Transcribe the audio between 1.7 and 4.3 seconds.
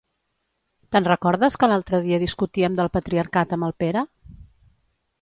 l'altre dia discutíem del patriarcat amb el Pere?